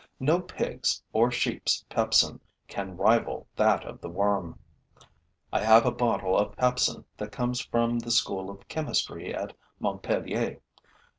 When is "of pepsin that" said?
6.35-7.31